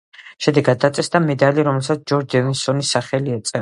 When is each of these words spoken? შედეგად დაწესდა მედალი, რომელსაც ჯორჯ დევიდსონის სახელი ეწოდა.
შედეგად 0.45 0.81
დაწესდა 0.85 1.23
მედალი, 1.27 1.67
რომელსაც 1.69 2.05
ჯორჯ 2.13 2.35
დევიდსონის 2.37 2.97
სახელი 2.99 3.41
ეწოდა. 3.43 3.59